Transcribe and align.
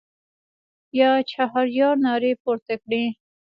یا 0.99 1.11
چهاریار 1.31 1.95
نارې 2.05 2.31
پورته 2.43 2.75
کړې. 2.83 3.03